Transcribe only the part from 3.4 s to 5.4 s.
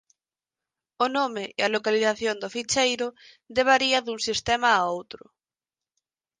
de varía dun sistema a outro.